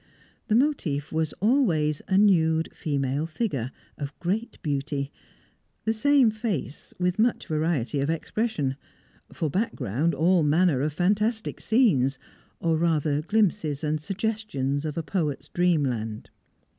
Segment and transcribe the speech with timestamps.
[0.47, 5.11] The motive was always a nude female figure, of great beauty;
[5.85, 8.77] the same face, with much variety of expression;
[9.31, 12.17] for background all manner of fantastic scenes,
[12.59, 16.31] or rather glimpses and suggestions of a poet's dreamland.